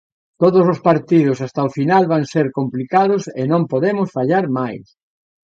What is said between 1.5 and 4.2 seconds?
o final van ser complicados e non podemos